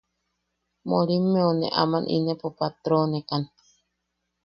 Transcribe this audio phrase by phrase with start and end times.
[0.89, 3.43] Morimmeune aman inepo patronekan.